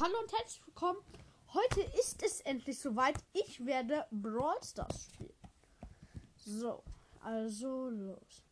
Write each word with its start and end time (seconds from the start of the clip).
Hallo 0.00 0.18
und 0.20 0.32
herzlich 0.32 0.66
willkommen. 0.66 0.98
Heute 1.54 1.80
ist 2.00 2.20
es 2.24 2.40
endlich 2.40 2.80
soweit. 2.80 3.14
Ich 3.32 3.64
werde 3.64 4.04
Brawl 4.10 4.60
Stars 4.64 5.04
spielen. 5.04 5.32
So, 6.36 6.82
also 7.20 7.90
los. 7.90 8.42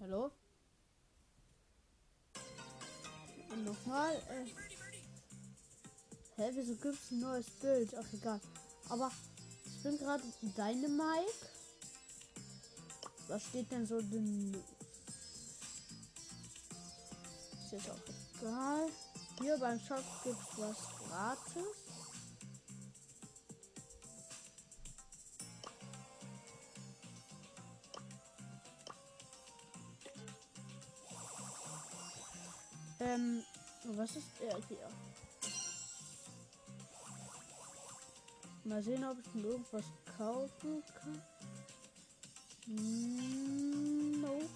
Hallo? 0.00 0.32
Und 3.50 3.64
nochmal. 3.64 4.16
Äh 4.16 4.46
Hä, 6.34 6.50
wieso 6.54 6.74
gibt's 6.74 7.12
ein 7.12 7.20
neues 7.20 7.48
Bild? 7.50 7.94
Ach, 7.94 8.12
egal. 8.12 8.40
Aber 8.88 9.12
ich 9.64 9.80
bin 9.84 9.96
gerade 9.96 10.24
deine 10.56 10.88
Mike. 10.88 11.55
Was 13.28 13.44
steht 13.46 13.70
denn 13.72 13.86
so 13.86 13.98
drin? 13.98 14.54
Ist 17.72 17.90
auch 17.90 18.40
egal. 18.40 18.88
Hier 19.40 19.58
beim 19.58 19.78
Shop 19.80 20.02
gibt 20.24 20.38
es 20.40 20.58
was 20.58 20.76
gratis. 21.08 21.86
Ähm, 33.00 33.42
was 33.96 34.16
ist 34.16 34.26
er 34.40 34.56
hier? 34.68 34.88
Mal 38.64 38.82
sehen, 38.82 39.04
ob 39.04 39.18
ich 39.18 39.44
irgendwas 39.44 39.84
kaufen 40.16 40.82
kann. 40.94 41.22
Nope. 42.66 44.48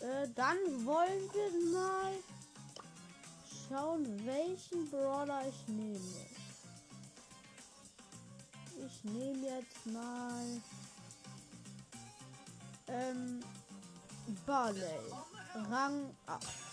Äh, 0.00 0.28
dann 0.34 0.56
wollen 0.86 1.30
wir 1.32 1.72
mal 1.72 2.12
schauen, 3.68 4.26
welchen 4.26 4.90
Brawler 4.90 5.46
ich 5.46 5.68
nehme. 5.68 6.26
Ich 8.86 9.04
nehme 9.04 9.46
jetzt 9.46 9.86
mal 9.86 10.62
ähm, 12.88 13.40
Barley. 14.46 14.82
Rang 15.68 16.14
8. 16.26 16.69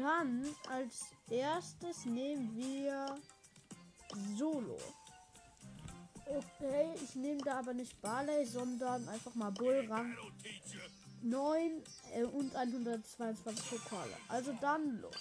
dann 0.00 0.44
als 0.68 1.10
erstes 1.28 2.04
nehmen 2.06 2.56
wir 2.56 3.14
Solo. 4.36 4.78
Okay, 6.26 6.94
ich 6.94 7.14
nehme 7.14 7.40
da 7.42 7.58
aber 7.58 7.74
nicht 7.74 8.00
Barley, 8.00 8.44
sondern 8.46 9.08
einfach 9.08 9.34
mal 9.34 9.50
Bullrang 9.50 10.16
9 11.22 11.82
äh, 12.14 12.24
und 12.24 12.54
122 12.54 13.70
Pokale. 13.70 14.16
Also 14.28 14.52
dann 14.60 15.00
los. 15.00 15.14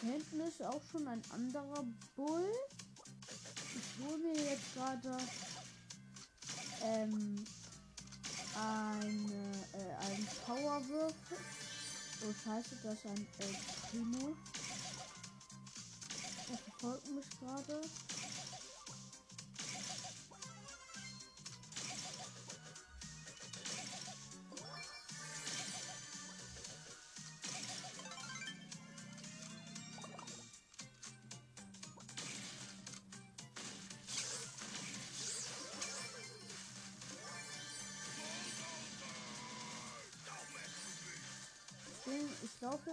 Hinten 0.00 0.40
ist 0.40 0.62
auch 0.62 0.82
schon 0.92 1.08
ein 1.08 1.22
anderer 1.32 1.84
Bull. 2.14 2.52
Mir 3.96 4.50
jetzt 4.50 4.74
gerade 4.74 5.18
ähm, 6.82 7.46
eine, 8.56 9.64
äh, 9.72 9.94
einen 10.06 10.28
Powerwürfel. 10.46 11.38
Oh 12.20 12.32
scheiße, 12.44 12.76
das 12.82 12.94
ist 12.94 13.06
ein 13.06 13.26
äh, 13.38 13.44
Primo. 13.90 14.34
Er 16.50 16.58
verfolgt 16.58 17.06
mich 17.14 17.24
gerade. 17.38 17.80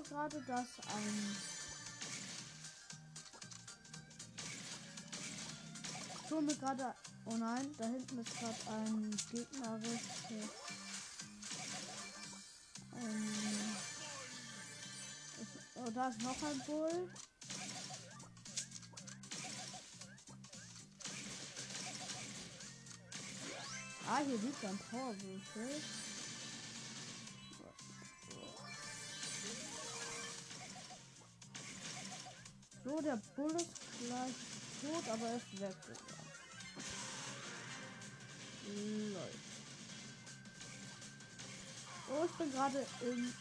Ich 0.01 0.07
glaube 0.07 0.29
gerade, 0.29 0.41
dass 0.47 0.67
ein 0.95 1.37
tue 6.27 6.41
mir 6.41 6.55
gerade. 6.55 6.95
Oh 7.25 7.35
nein, 7.35 7.75
da 7.77 7.85
hinten 7.85 8.19
ist 8.19 8.39
gerade 8.39 8.55
ein 8.69 9.11
gegnerisches. 9.31 10.49
Ähm, 12.97 13.75
oh, 15.75 15.89
da 15.93 16.07
ist 16.07 16.21
noch 16.21 16.43
ein 16.43 16.61
Bull. 16.65 17.09
Ah, 24.07 24.19
hier 24.25 24.37
liegt 24.37 24.65
ein 24.65 24.79
Torwürfel. 24.89 25.81
Der 33.03 33.19
Bull 33.35 33.51
ist 33.55 33.71
gleich 33.99 34.35
tot, 34.79 35.09
aber 35.11 35.27
er 35.27 35.37
ist 35.37 35.51
weggegangen. 35.53 36.21
Leute. 39.13 39.39
Oh, 42.09 42.25
ich 42.25 42.31
bin 42.33 42.51
gerade 42.51 42.85
in. 43.01 43.33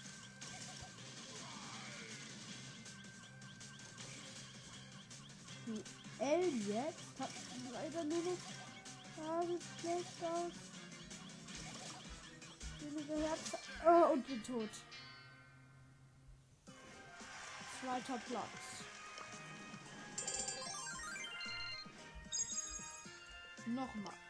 L 6.20 6.52
jetzt 6.66 7.20
hat 7.20 7.30
leider 7.72 8.04
nur 8.04 8.22
noch. 8.22 9.46
Sieht 9.46 9.62
schlecht 9.80 10.24
aus. 10.24 10.52
Wenige 12.80 13.28
Herzen. 13.28 13.58
Oh, 13.86 14.12
und 14.14 14.26
bin 14.26 14.42
tot. 14.42 14.70
Zweiter 17.80 18.18
Platz. 18.26 18.69
Nochmal. 23.74 24.29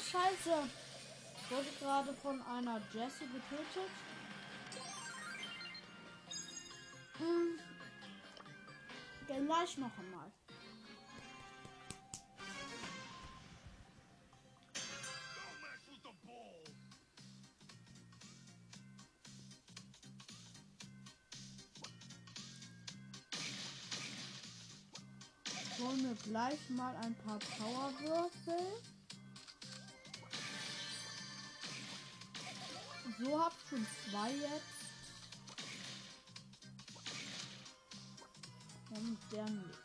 Scheiße. 0.00 0.68
Ich 1.36 1.50
wurde 1.50 1.70
gerade 1.80 2.12
von 2.14 2.40
einer 2.42 2.80
Jessie 2.92 3.26
getötet. 3.26 3.90
Gleich 9.60 9.76
noch 9.78 9.90
einmal. 9.98 10.32
Don't 15.36 15.60
mess 15.60 15.84
with 15.86 16.02
the 16.02 16.14
ball. 16.26 16.64
Holen 25.78 26.02
wir 26.04 26.14
gleich 26.30 26.70
mal 26.70 26.96
ein 26.96 27.14
paar 27.16 27.38
Powerwürfel. 27.58 28.82
So 33.22 33.38
habt 33.38 33.56
schon 33.68 33.86
zwei 34.08 34.30
jetzt. 34.30 34.80
Und 38.90 39.18
der 39.30 39.44
nicht. 39.44 39.78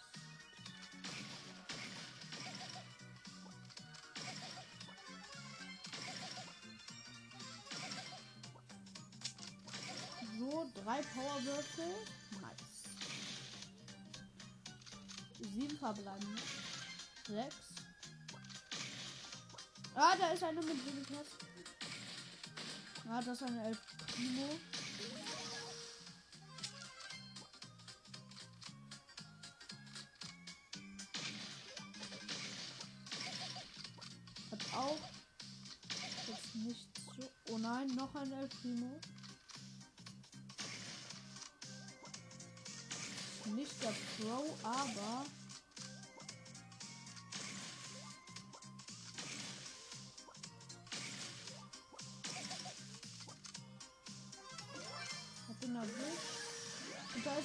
So, 10.39 10.71
drei 10.83 11.01
Powerwürfel. 11.01 11.93
Nice. 12.41 12.85
Sieben 15.41 15.77
verbleiben. 15.77 16.39
Sechs. 17.27 17.55
Ah, 19.93 20.15
da 20.17 20.29
ist 20.29 20.43
eine 20.43 20.61
mit 20.61 20.85
Willikas. 20.85 21.27
Ah, 23.07 23.22
das 23.22 23.40
ist 23.40 23.44
eine 23.44 23.68
Elf 23.68 23.80
Primo. 24.07 24.50
Hat 34.52 34.75
auch 34.75 34.98
jetzt 36.28 36.56
nicht 36.56 36.88
so. 37.16 37.54
Oh 37.54 37.57
nein, 37.60 37.88
noch 37.96 38.13
ein 38.16 38.31
El 38.31 38.48
Primo. 38.48 39.00
Nicht 43.56 43.84
der 43.84 43.94
Pro, 44.18 44.57
aber. 44.63 45.25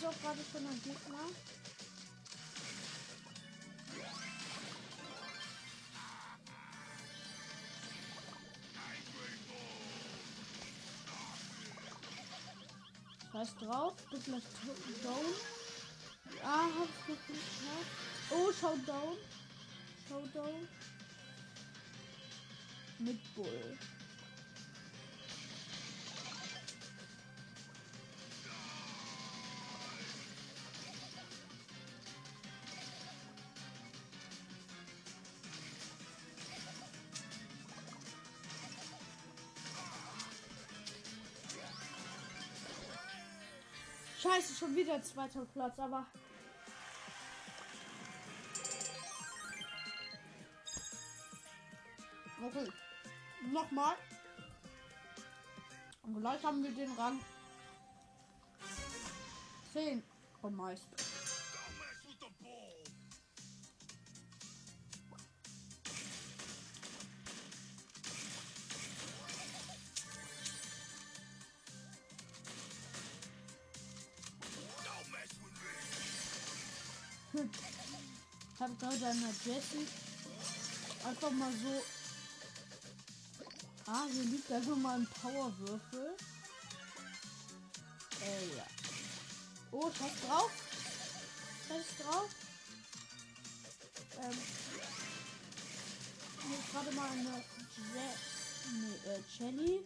Ist 0.01 0.07
auch 0.07 0.23
gerade 0.23 0.41
schon 0.51 0.67
ein 0.67 0.83
Gegner. 0.83 1.19
Scheiß 13.31 13.57
drauf, 13.59 13.93
bist 14.11 14.25
gleich 14.25 14.43
down. 15.03 15.17
Ah, 16.43 16.69
hab's 16.79 17.07
nicht 17.07 17.27
geschafft. 17.27 17.91
Oh, 18.31 18.51
Showdown. 18.59 19.19
Showdown. 20.09 20.67
Mit 23.01 23.35
Bull. 23.35 23.79
Scheiße, 44.31 44.55
schon 44.55 44.77
wieder 44.77 45.03
zweiter 45.03 45.45
Platz, 45.45 45.77
aber. 45.77 46.07
Okay. 52.47 52.71
Nochmal. 53.53 53.97
Und 56.05 56.21
gleich 56.21 56.45
haben 56.45 56.63
wir 56.63 56.71
den 56.71 56.93
Rang 56.93 57.19
10 59.73 60.01
vom 60.41 60.55
Habe 78.83 78.97
gerade 78.97 79.07
eine 79.07 79.35
Jessie 79.45 79.87
einfach 81.05 81.31
mal 81.31 81.53
so. 81.53 81.83
Ah, 83.87 84.07
hier 84.13 84.25
liegt 84.25 84.51
einfach 84.53 84.77
mal 84.77 84.99
ein 84.99 85.09
Powerwürfel. 85.21 86.17
Äh, 88.23 88.57
ja. 88.57 88.67
Oh, 89.73 89.91
scheiß 89.91 90.13
drauf. 90.27 90.51
Scheiß 91.69 91.87
drauf. 92.03 92.29
Ähm. 94.23 94.39
Hier 96.47 96.59
ist 96.59 96.73
gerade 96.73 96.93
mal 96.93 97.11
eine 97.11 97.45
Je 97.77 98.73
nee, 98.73 98.97
äh, 99.11 99.21
Jenny. 99.39 99.81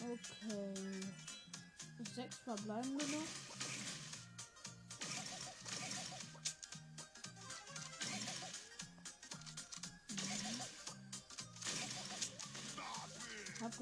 Okay. 0.00 0.74
Sechs 2.14 2.36
verbleiben 2.44 2.98
wir. 2.98 3.51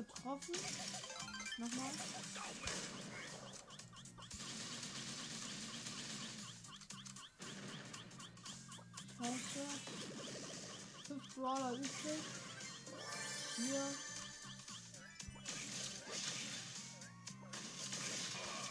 Getroffen. 0.03 0.55
Nochmal. 1.59 1.91
Scheiße. 9.19 9.67
Fünf 11.07 11.35
Brawler 11.35 11.73
übrig. 11.73 12.23
Hier. 13.57 13.85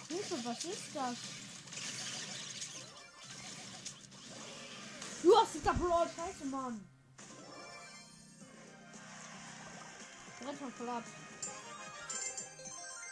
Hilfe, 0.07 0.45
was 0.45 0.63
ist 0.63 0.95
das? 0.95 1.15
Du 5.21 5.37
hast 5.37 5.55
es 5.55 5.63
da 5.63 5.73
Brawl, 5.73 6.09
scheiße, 6.15 6.45
Mann. 6.45 6.83
Dritter 10.69 10.83
Platz. 10.83 11.05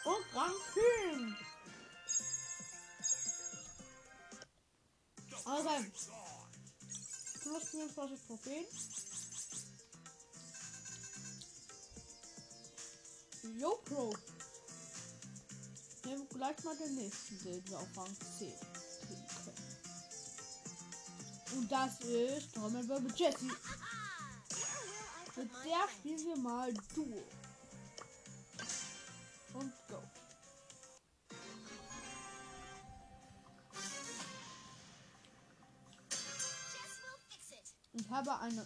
Und 0.04 0.36
Rang 0.36 0.54
10. 0.74 1.38
Also, 5.46 5.70
plus 7.42 7.70
24 7.70 8.20
Trophäen. 8.28 8.66
Yo, 13.58 13.78
Pro. 13.86 14.14
Nehmen 16.04 16.20
wir 16.20 16.38
gleich 16.38 16.64
mal 16.64 16.78
den 16.78 16.96
nächsten, 16.96 17.44
den 17.44 17.70
wir 17.70 17.80
auf 17.80 17.98
Rang 17.98 18.16
10 18.40 18.54
kriegen 19.08 19.28
können. 19.44 19.78
Und 21.56 21.72
das 21.72 22.00
ist 22.02 22.54
Trommelwirbel 22.54 23.14
Jessie. 23.16 23.52
Mit 25.38 25.52
der 25.64 25.88
spielen 25.88 26.26
wir 26.26 26.38
mal 26.38 26.74
Duo. 26.96 27.24
Habe 38.18 38.40
eine 38.40 38.66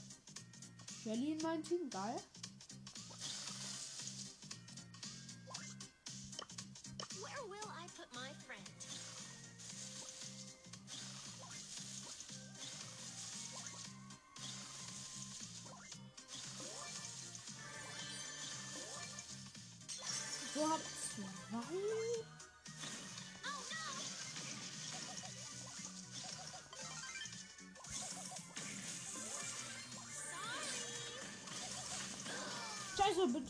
Shelly 1.04 1.34
in 1.34 1.38
meinem 1.40 1.64
Team. 1.64 1.90
Geil. 1.90 2.16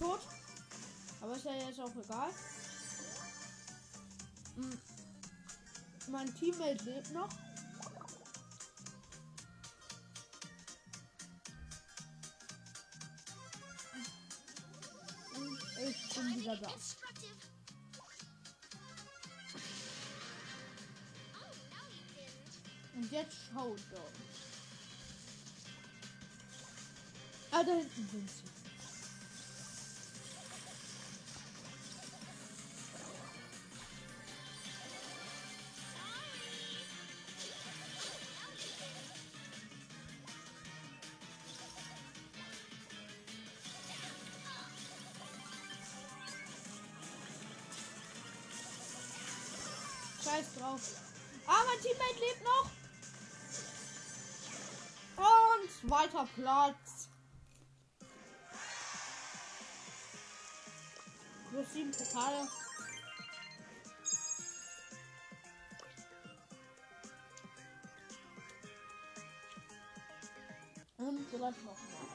Tot. 0.01 0.19
Aber 1.21 1.35
ist 1.35 1.45
ja 1.45 1.53
jetzt 1.53 1.79
auch 1.79 1.95
egal. 1.95 2.31
Hm. 4.55 4.81
Mein 6.07 6.35
Teammate 6.35 6.83
lebt 6.83 7.11
noch. 7.11 7.29
Und 15.35 15.59
ich 15.87 16.15
bin 16.15 16.35
wieder 16.35 16.57
da. 16.57 16.71
Und 22.93 23.11
jetzt 23.11 23.37
Showdown. 23.53 24.11
Ah, 27.51 27.63
da 27.63 27.73
hinten 27.73 28.09
sind 28.09 28.29
sie. 28.29 28.50
Teammate 51.81 52.19
lebt 52.19 52.43
noch. 52.43 52.69
Und 55.17 55.89
zweiter 55.89 56.27
Platz. 56.35 57.09
Plus 61.49 61.73
sieben 61.73 61.91
Pokale. 61.91 62.47
Und 70.97 71.27
vielleicht 71.29 71.65
noch 71.65 71.77
mal. 71.77 72.10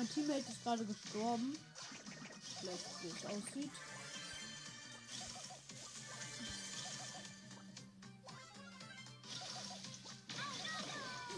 Mein 0.00 0.08
Teammate 0.08 0.50
ist 0.50 0.64
gerade 0.64 0.82
gestorben. 0.86 1.58
Vielleicht 2.58 3.02
wie 3.02 3.08
es 3.08 3.26
aussieht. 3.26 3.70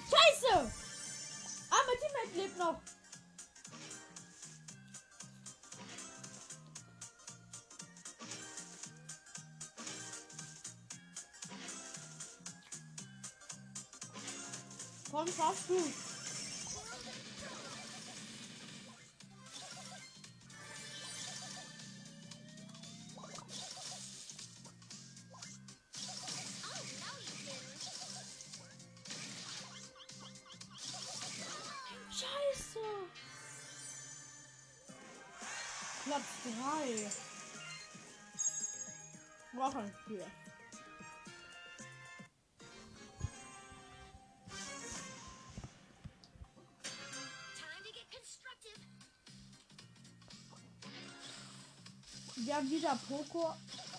Scheiße! 0.08 0.72
Ah, 1.70 1.76
mein 1.88 1.98
Teammate 1.98 2.36
lebt 2.36 2.56
noch. 2.56 2.80
Komm, 15.10 15.26
schaffst 15.26 15.68
du. 15.68 16.11
Wieder 52.72 52.98
Poco 53.06 53.54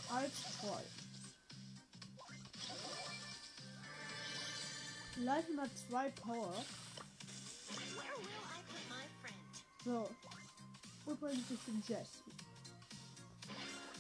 als 0.10 0.34
Freund. 0.60 0.88
Gleich 5.14 5.46
mal 5.56 5.70
zwei 5.88 6.10
Power. 6.10 6.66
So. 9.86 10.10
Übrigens, 11.06 11.52
ich 11.52 11.60
bin 11.60 11.84
Jesse. 11.88 12.24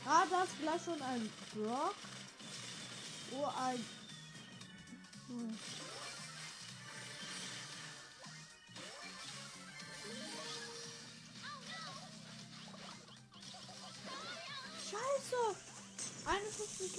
Ah, 0.07 0.25
da 0.27 0.43
ist 0.43 0.59
gleich 0.59 0.83
schon 0.83 0.99
ein 1.03 1.29
Brock. 1.53 1.95
Oh, 3.37 3.45
ein. 3.55 4.02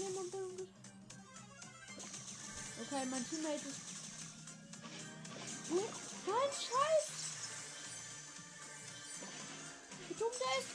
51 0.05 0.09
Leben 0.09 0.17
und 0.19 0.31
bin. 0.31 0.69
Okay, 2.83 3.07
mein 3.11 3.29
Teammate 3.29 3.69
ist. 3.69 3.81
Nein, 5.71 6.51
Scheiß! 6.53 7.09
Wie 10.09 10.15
dumm 10.15 10.31
der 10.33 10.61
ist! 10.61 10.71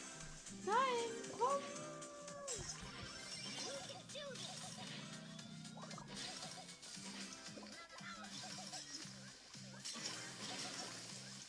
Nein, 0.66 1.10
komm! 1.38 1.62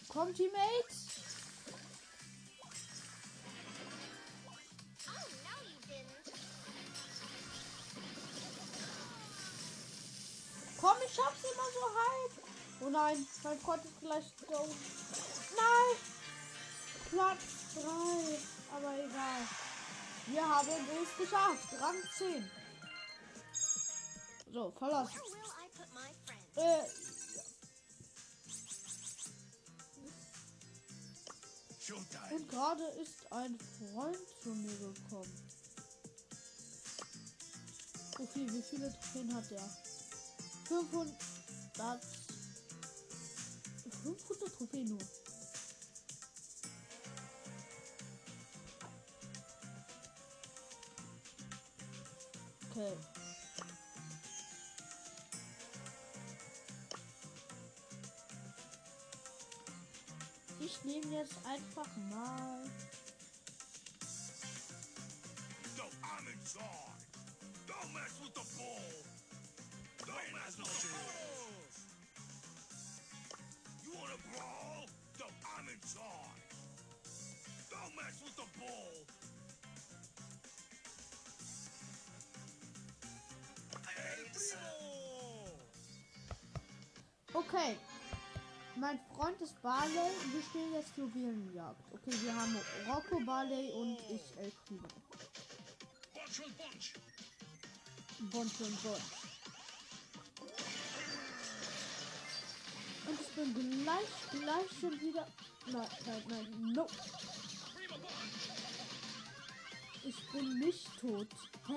Komm, 0.09 0.35
Teammate! 0.35 1.00
Mein 13.51 13.59
Freund 13.59 13.85
ist 13.85 14.01
gleich 14.01 14.25
tot. 14.47 14.69
Nein! 15.57 15.97
Platz 17.11 17.43
3. 17.75 18.77
Aber 18.77 18.95
egal. 18.95 19.41
Wir 20.27 20.49
haben 20.49 20.69
es 20.69 21.17
geschafft. 21.19 21.81
Rang 21.81 21.97
10. 22.17 22.51
So, 24.53 24.71
verlassen. 24.71 25.21
Äh, 26.55 26.83
und 32.33 32.49
gerade 32.49 32.85
ist 33.03 33.33
ein 33.33 33.59
Freund 33.59 34.17
zu 34.45 34.51
mir 34.51 34.77
gekommen. 34.77 35.51
Viel, 38.33 38.53
wie 38.53 38.63
viele 38.63 38.93
Trophäen 38.93 39.35
hat 39.35 39.51
der? 39.51 39.69
500. 40.69 42.20
500 44.15 44.53
Trophäen 44.57 44.89
nur. 44.89 44.99
Okay. 44.99 45.20
Okay. 87.53 87.77
Mein 88.77 89.01
Freund 89.17 89.41
ist 89.41 89.61
Barley 89.61 89.99
und 89.99 90.33
wir 90.33 90.43
spielen 90.43 90.73
jetzt 90.73 90.97
Juwelenjagd. 90.97 91.81
Okay, 91.93 92.13
wir 92.23 92.33
haben 92.33 92.57
Rocco, 92.87 93.19
Barley 93.25 93.73
und 93.73 93.99
ich 94.09 94.23
El 94.39 94.53
Primo. 94.67 94.87
Bunch 98.31 98.61
und 98.61 98.83
bunch. 98.83 99.01
Und 103.09 103.21
ich 103.21 103.29
bin 103.35 103.83
gleich, 103.83 104.31
gleich 104.31 104.81
schon 104.81 105.01
wieder. 105.01 105.27
Nein, 105.67 105.89
nein, 106.07 106.23
nein, 106.29 106.73
no. 106.73 106.87
Ich 110.05 110.33
bin 110.33 110.59
nicht 110.61 110.87
tot. 111.01 111.29
Hä? 111.67 111.75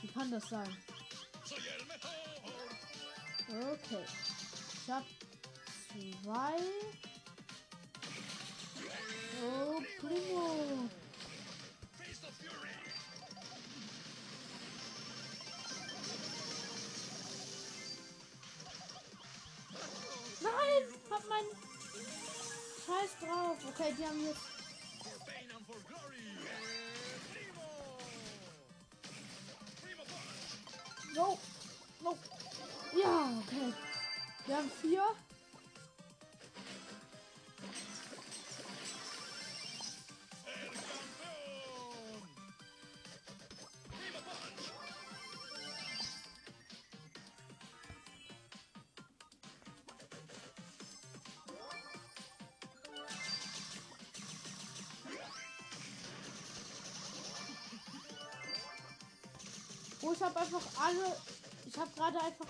Wie 0.00 0.08
kann 0.08 0.30
das 0.30 0.48
sein? 0.48 0.76
Okay. 3.48 4.06
Ich 4.84 4.90
hab 4.90 5.04
zwei. 5.92 6.56
Oh, 9.40 9.80
Primo. 10.00 10.88
Nein! 20.40 20.52
Hab 21.10 21.28
mein. 21.28 21.44
Scheiß 22.84 23.10
drauf. 23.20 23.58
Okay, 23.68 23.94
die 23.96 24.04
haben 24.04 24.24
jetzt. 24.24 24.40
No! 31.14 31.38
No! 32.00 32.18
Ja, 32.94 33.30
okay. 33.46 33.91
Wir 34.46 34.56
haben 34.56 34.70
vier. 34.80 35.02
Oh, 60.04 60.12
ich 60.12 60.20
habe 60.20 60.40
einfach 60.40 60.60
alle. 60.84 61.16
Ich 61.64 61.78
habe 61.78 61.90
gerade 61.94 62.20
einfach. 62.20 62.46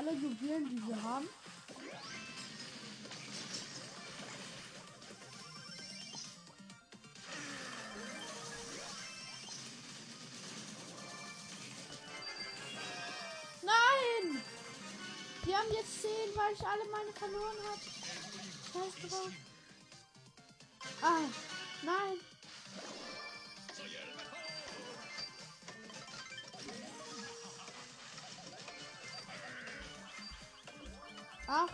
Alle 0.00 0.12
Juwelen, 0.12 0.66
die 0.66 0.88
wir 0.88 1.02
haben. 1.02 1.28
Nein! 13.62 14.42
Die 15.44 15.54
haben 15.54 15.68
jetzt 15.70 16.00
10, 16.00 16.10
weil 16.34 16.54
ich 16.54 16.66
alle 16.66 16.90
meine 16.90 17.12
verloren 17.12 17.56
habe. 17.68 17.80
Scheiß 18.72 19.10
drauf. 19.10 19.49
Acht. 31.50 31.72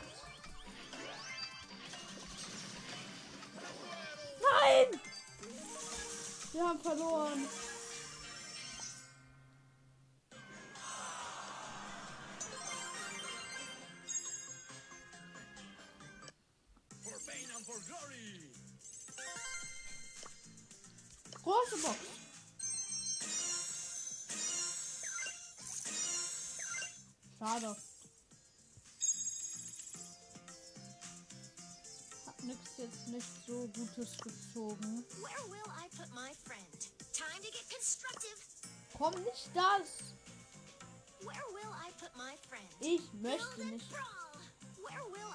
Nein! 4.40 5.00
Wir 6.52 6.66
haben 6.66 6.80
verloren. 6.80 7.46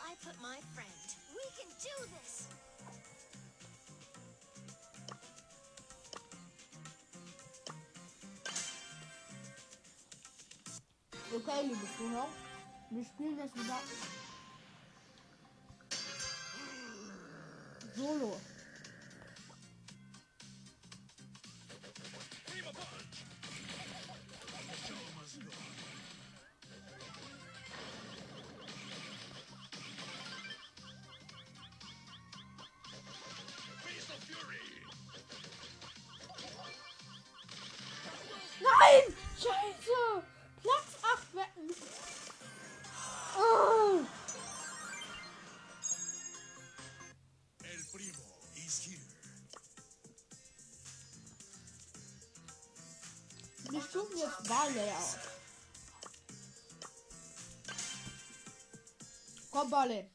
I 0.05 0.13
put 0.23 0.39
my 0.43 0.59
friend? 0.75 0.93
We 1.33 1.41
can 1.57 1.69
do 1.81 1.95
this. 2.13 2.47
Okay, 11.33 11.61
liebe 11.63 11.87
Zuhörer. 11.97 12.27
Wir 12.91 13.05
spielen 13.05 13.37
jetzt 13.39 13.55
wieder 13.55 13.79
Solo. 17.95 18.50
Aus. 54.53 55.17
Komm, 59.51 59.69
Barley. 59.69 60.10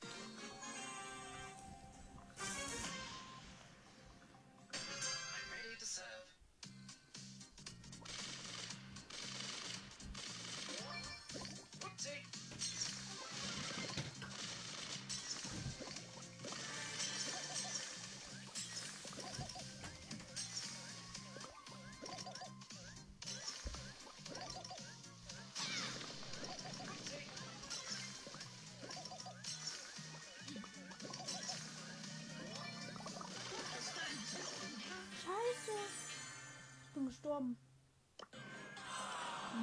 Gestorben. 37.26 37.56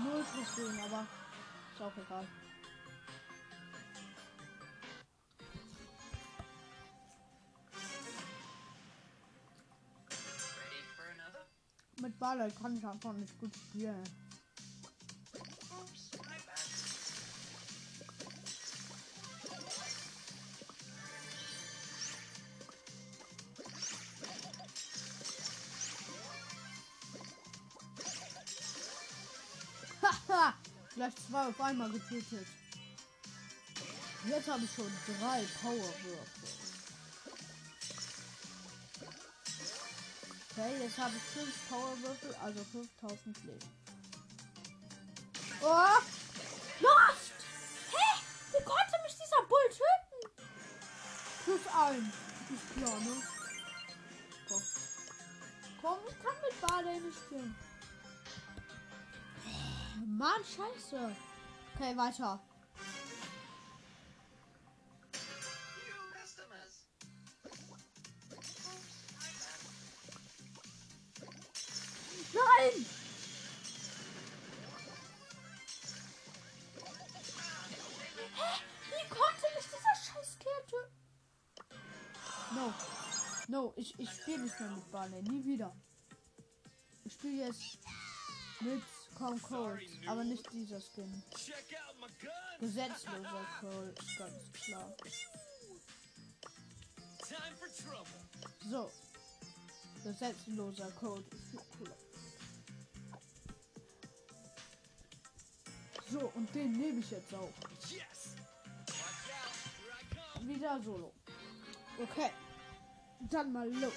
Null 0.03 0.23
Trophäen, 0.33 0.79
aber 0.79 1.07
ist 1.73 1.81
auch 1.81 1.97
egal. 1.97 2.27
Mit 12.01 12.19
Barley 12.19 12.51
kann 12.51 12.77
ich 12.77 12.85
einfach 12.85 13.13
nicht 13.13 13.39
gut 13.39 13.55
spielen. 13.55 14.22
Zwei 31.33 31.47
auf 31.47 31.61
einmal 31.61 31.89
getötet. 31.89 32.45
Jetzt 34.27 34.47
habe 34.47 34.63
ich 34.63 34.71
schon 34.71 34.91
drei 35.19 35.43
Powerwürfe. 35.61 36.47
Okay, 40.51 40.83
jetzt 40.83 40.97
habe 40.99 41.13
ich 41.15 41.23
fünf 41.23 41.69
Powerwürfel, 41.69 42.35
also 42.35 42.63
5000 42.71 43.45
Leben. 43.45 43.59
Oh! 45.61 45.97
Lost! 46.81 47.33
Hä? 47.91 48.21
Wie 48.51 48.63
konnte 48.63 48.93
mich 49.03 49.15
dieser 49.15 49.43
Bull 49.49 49.69
töten? 49.69 50.45
Plus 51.43 51.61
ein. 51.75 52.13
Ist 52.53 52.77
klar, 52.77 52.99
ne? 52.99 53.23
Komm. 55.81 55.97
Ich 56.07 56.23
kann 56.23 56.35
mit 56.43 56.61
Barley 56.61 56.99
nicht 56.99 57.17
spielen. 57.17 57.55
Mann, 60.23 60.41
scheiße. 60.45 61.15
Okay, 61.75 61.97
weiter. 61.97 62.39
Nein! 72.33 72.85
Hä? 78.33 78.61
Wie 78.91 79.09
konnte 79.09 79.45
mich 79.55 79.65
dieser 79.65 79.95
scheiß 80.05 80.39
Kerl? 80.39 80.89
No. 82.55 82.73
No, 83.49 83.73
ich, 83.75 83.99
ich 83.99 84.09
spiele 84.09 84.43
nicht 84.43 84.57
mehr 84.57 84.69
mit 84.69 84.89
Barley. 84.89 85.21
Nie 85.23 85.43
wieder. 85.43 85.75
Ich 87.03 87.11
spiele 87.11 87.47
jetzt 87.47 87.77
mit 88.61 88.81
Calm 89.23 89.41
Cold. 89.41 89.81
Aber 90.05 90.23
nicht 90.25 90.51
dieser 90.51 90.81
Skin. 90.81 91.23
Gesetzloser 92.59 93.47
Cold, 93.61 93.99
ganz 94.17 94.51
klar. 94.51 94.93
So. 98.69 98.91
Gesetzloser 100.03 100.91
Code 100.99 101.23
ist 101.31 101.43
viel 101.51 101.59
cooler. 101.77 101.95
So, 106.11 106.31
und 106.35 106.53
den 106.53 106.73
nehme 106.73 106.99
ich 106.99 107.09
jetzt 107.09 107.33
auch. 107.33 107.53
Wieder 110.41 110.81
solo. 110.81 111.13
Okay. 111.97 112.29
Dann 113.29 113.53
mal 113.53 113.69
los. 113.69 113.93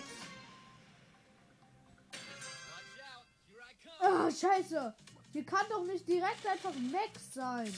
Ah, 4.01 4.31
scheiße. 4.31 4.95
Hier 5.37 5.45
kann 5.45 5.67
doch 5.69 5.85
nicht 5.85 6.09
direkt 6.09 6.47
einfach 6.51 6.73
Max 6.91 7.35
sein. 7.35 7.71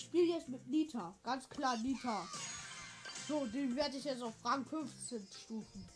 Ich 0.00 0.06
spiele 0.06 0.34
jetzt 0.34 0.48
mit 0.48 0.66
Nita. 0.66 1.14
Ganz 1.22 1.46
klar 1.48 1.76
Nita. 1.76 2.26
So, 3.28 3.46
den 3.46 3.76
werde 3.76 3.98
ich 3.98 4.04
jetzt 4.04 4.22
auf 4.22 4.32
Rang 4.42 4.64
15 4.64 5.26
stufen. 5.44 5.88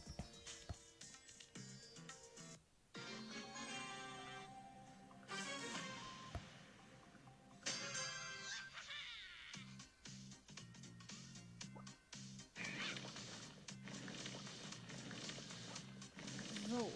So. 16.68 16.92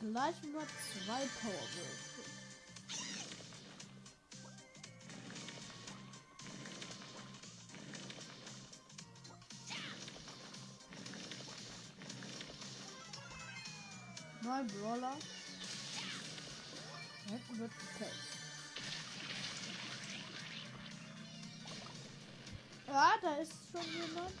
Gleich 0.00 0.34
nur 0.52 0.62
zwei 0.62 1.26
Powerwürfel. 1.40 2.05
Neun 14.66 14.80
Brawler. 14.80 15.16
Da 17.24 17.32
Hinten 17.32 17.58
wird 17.58 17.70
gekillt. 17.70 18.12
Ja, 22.86 23.14
da 23.20 23.36
ist 23.36 23.52
schon 23.72 23.92
jemand. 23.92 24.32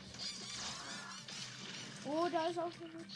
Oh, 2.04 2.28
da 2.30 2.46
ist 2.46 2.58
auch 2.58 2.72
jemand. 2.72 3.06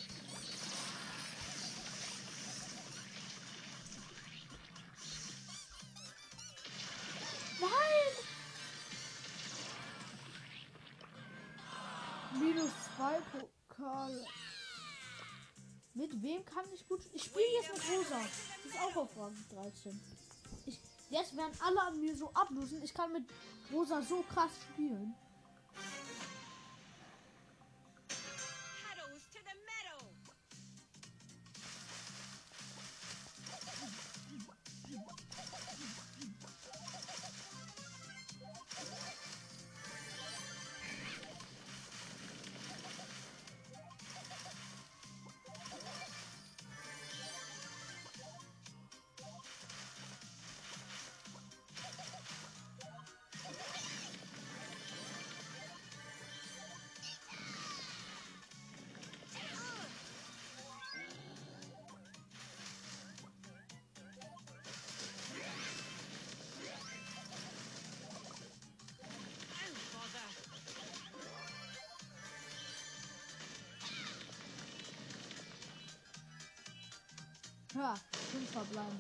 Nein! 7.60 7.70
Minus 12.40 12.70
zwei 12.96 13.18
Pokale. 13.30 14.26
Mit 15.94 16.22
wem 16.22 16.44
kann 16.44 16.64
ich 16.72 16.86
gut. 16.88 17.00
Ich 17.12 17.24
spiele 17.24 17.44
jetzt 17.60 17.72
mit 17.72 17.98
Rosa. 17.98 18.20
Die 18.64 18.68
ist 18.68 18.78
auch 18.78 18.96
auf 18.96 19.16
Rang 19.16 19.34
13. 19.50 20.00
Ich, 20.66 20.78
jetzt 21.10 21.36
werden 21.36 21.52
alle 21.64 21.80
an 21.82 22.00
mir 22.00 22.16
so 22.16 22.30
ablosen. 22.32 22.82
Ich 22.82 22.94
kann 22.94 23.12
mit 23.12 23.24
Rosa 23.72 24.00
so 24.02 24.22
krass 24.22 24.52
spielen. 24.72 25.14
Ja, 77.74 77.94
fünf 78.32 78.50
verbleiben. 78.50 78.98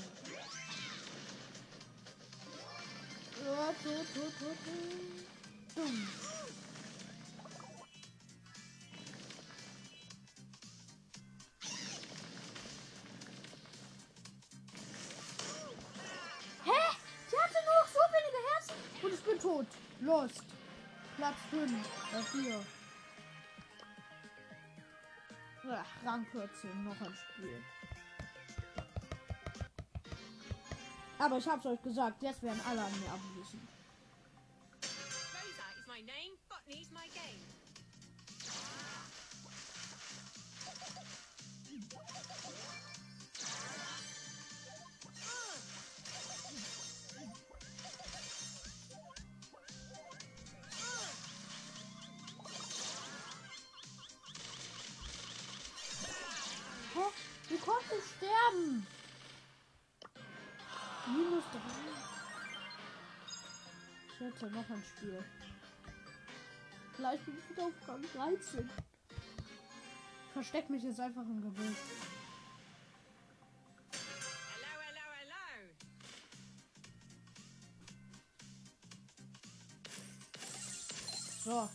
Ja, 3.44 3.66
tot, 3.82 4.14
tot, 4.14 4.38
tot, 4.38 4.56
tot. 4.64 4.76
Dumm. 5.74 6.08
Hä? 16.64 16.96
Sie 17.26 17.38
hatte 17.38 17.58
nur 17.64 17.74
noch 17.74 17.88
so 17.88 18.00
wenige 18.12 18.40
Herzen. 18.54 18.74
Und 19.02 19.14
ich 19.14 19.24
bin 19.24 19.38
tot. 19.40 19.66
Lost. 20.00 20.44
Platz 21.16 21.36
5. 21.50 21.72
Bei 22.12 22.22
4. 22.22 22.64
Ach, 25.72 26.06
Rang 26.06 26.26
14. 26.26 26.84
Noch 26.84 27.00
ein 27.00 27.14
Spiel. 27.14 27.64
Aber 31.20 31.36
ich 31.36 31.46
hab's 31.46 31.66
euch 31.66 31.82
gesagt, 31.82 32.22
jetzt 32.22 32.42
werden 32.42 32.60
alle 32.66 32.80
an 32.80 33.00
mir 33.00 33.10
abwischen. 33.10 33.68
Wie 57.48 57.58
konntest 57.58 57.90
du 57.90 58.00
sterben? 58.16 58.86
Minus 61.12 61.44
3. 61.52 61.58
Ich 64.06 64.20
hätte 64.20 64.50
noch 64.50 64.70
ein 64.70 64.84
Spiel. 64.96 65.24
Vielleicht 66.94 67.24
bin 67.24 67.34
ich 67.38 67.50
wieder 67.50 67.66
auf 67.66 67.88
Rang 67.88 68.04
13. 68.14 68.70
Ich 70.26 70.32
versteck 70.32 70.70
mich 70.70 70.82
jetzt 70.82 71.00
einfach 71.00 71.22
im 71.22 71.40
Gebüsch. 71.40 71.76
So. 81.44 81.68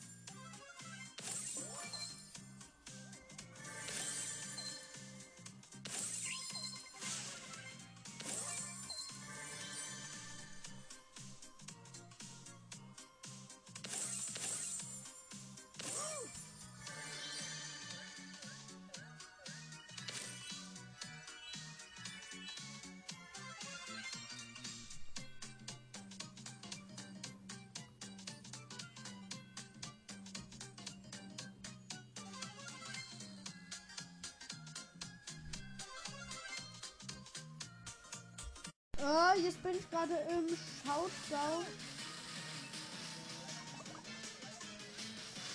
Äh, 38.98 39.40
jetzt 39.42 39.62
bin 39.62 39.78
ich 39.78 39.90
gerade 39.90 40.16
im 40.30 40.48
Shoutout. 40.84 41.66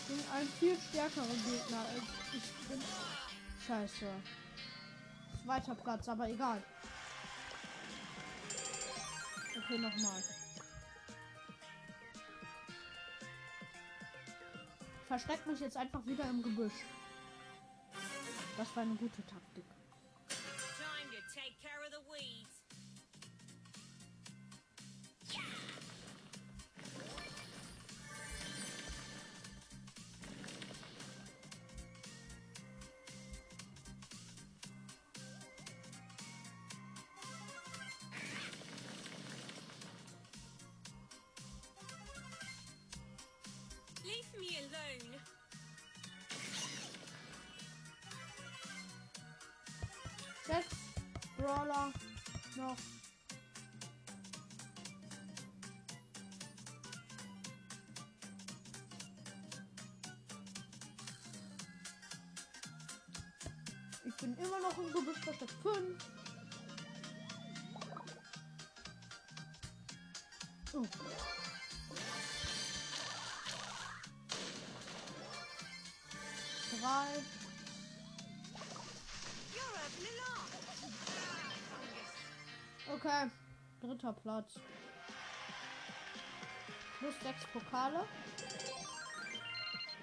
Gegen 0.08 0.30
einen 0.34 0.48
viel 0.58 0.76
stärkeren 0.90 1.44
Gegner. 1.44 1.84
Ich, 2.32 2.68
bin. 2.68 2.82
Scheiße. 3.66 4.06
Zweiter 5.44 5.74
Platz, 5.74 6.08
aber 6.08 6.28
egal. 6.28 6.62
Okay, 9.56 9.78
nochmal. 9.78 10.22
Versteck 15.08 15.46
mich 15.46 15.60
jetzt 15.60 15.76
einfach 15.76 16.04
wieder 16.06 16.24
im 16.24 16.42
Gebüsch. 16.42 16.84
Das 18.56 18.76
war 18.76 18.82
eine 18.82 18.94
gute 18.94 19.26
Taktik. 19.26 19.64
Ich 64.10 64.16
bin 64.16 64.36
immer 64.38 64.58
noch 64.58 64.76
im 64.76 64.92
Gebüsch 64.92 65.20
versteckt. 65.20 65.52
Fünf. 65.62 66.04
Oh. 70.72 70.84
Drei. 76.80 77.06
Okay, 82.92 83.30
dritter 83.80 84.12
Platz. 84.12 84.54
Plus 86.98 87.14
sechs 87.22 87.44
Pokale. 87.52 88.04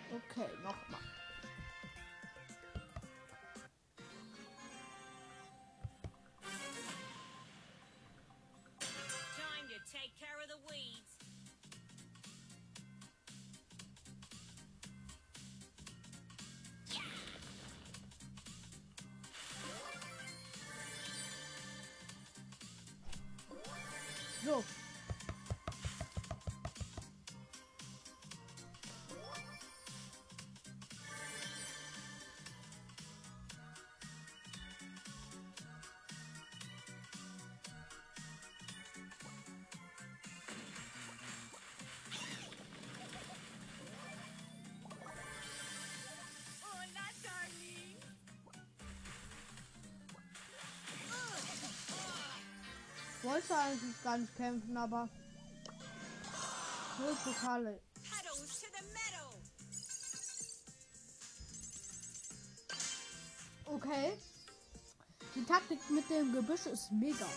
Okay, 0.09 0.49
nochmal. 0.63 1.16
So. 24.47 24.86
Wollte 53.27 53.57
eigentlich 53.57 54.03
gar 54.05 54.17
nicht 54.17 54.33
kämpfen, 54.37 54.77
aber. 54.77 55.09
Null 56.97 57.17
Pokale. 57.25 57.81
Okay. 63.65 64.17
Die 65.35 65.43
Taktik 65.43 65.89
mit 65.89 66.09
dem 66.09 66.31
Gebüsch 66.31 66.67
ist 66.67 66.89
mega. 66.93 67.27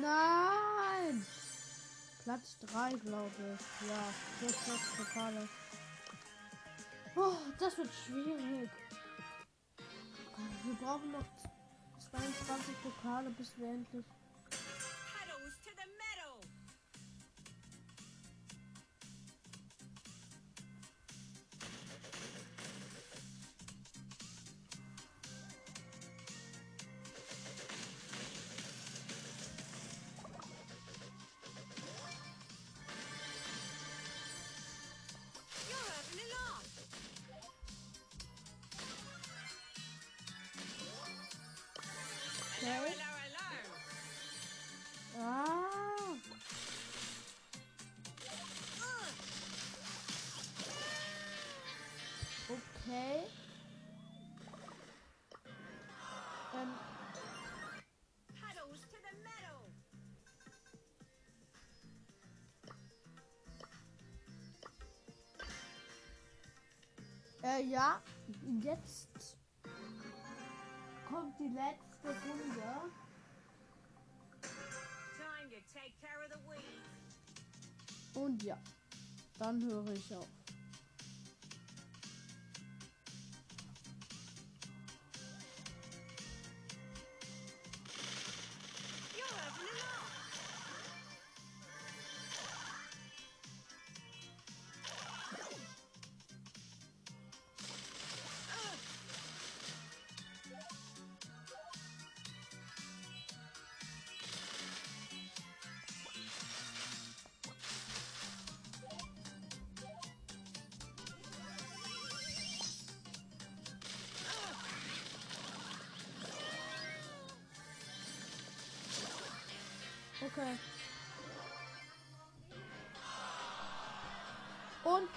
Nein! 0.00 1.26
Platz 2.24 2.58
3, 2.72 2.90
glaube 2.98 3.30
ich. 3.30 3.88
Ja, 3.88 4.02
plus 4.38 4.52
6 4.66 4.96
Pokale. 4.96 5.48
Oh, 7.14 7.36
das 7.58 7.78
wird 7.78 7.90
schwierig. 8.04 8.70
Wir 10.64 10.74
brauchen 10.82 11.12
noch 11.12 11.24
22 12.10 12.74
Pokale, 12.82 13.30
bis 13.30 13.56
wir 13.56 13.68
endlich. 13.68 14.04
Äh, 67.56 67.64
ja, 67.64 68.02
jetzt 68.62 69.36
kommt 71.08 71.38
die 71.38 71.48
letzte 71.48 72.08
Runde. 72.08 72.92
Und 78.14 78.42
ja, 78.42 78.56
dann 79.38 79.62
höre 79.62 79.92
ich 79.92 80.14
auf. 80.14 80.45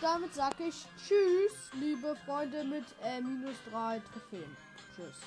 Damit 0.01 0.33
sage 0.33 0.65
ich 0.67 0.85
Tschüss, 0.97 1.71
liebe 1.79 2.15
Freunde 2.25 2.63
mit 2.63 2.85
äh, 3.03 3.21
minus 3.21 3.55
drei 3.69 4.01
Trophäen. 4.11 4.55
Tschüss. 4.95 5.17